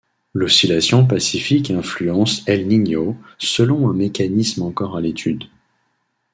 L’oscillation 0.33 1.05
Pacifique 1.05 1.69
influence 1.69 2.41
El 2.47 2.67
Niño 2.67 3.15
selon 3.37 3.87
un 3.87 3.93
mécanisme 3.93 4.63
encore 4.63 4.97
à 4.97 5.01
l’étude. 5.01 5.43